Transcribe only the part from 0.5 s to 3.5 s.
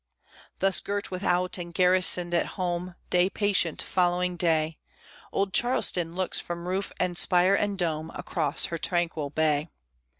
Thus girt without and garrisoned at home, Day